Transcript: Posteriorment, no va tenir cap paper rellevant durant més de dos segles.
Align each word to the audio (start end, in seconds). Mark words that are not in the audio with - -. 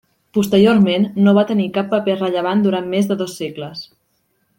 Posteriorment, 0.35 1.03
no 1.27 1.33
va 1.37 1.43
tenir 1.51 1.67
cap 1.75 1.91
paper 1.91 2.15
rellevant 2.21 2.65
durant 2.69 2.89
més 2.95 3.11
de 3.13 3.19
dos 3.21 3.37
segles. 3.43 3.85